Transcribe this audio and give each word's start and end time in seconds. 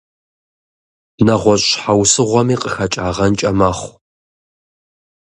НэгъуэщӀ 1.25 1.65
щхьэусыгъуэми 1.71 2.55
къыхэкӀагъэнкӀэ 2.61 3.51
мэхъу. 3.57 3.91